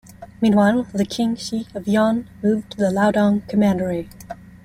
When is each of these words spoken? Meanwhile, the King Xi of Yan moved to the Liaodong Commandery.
Meanwhile, 0.41 0.87
the 0.95 1.05
King 1.05 1.35
Xi 1.35 1.67
of 1.75 1.87
Yan 1.87 2.27
moved 2.41 2.71
to 2.71 2.77
the 2.77 2.85
Liaodong 2.89 3.47
Commandery. 3.47 4.09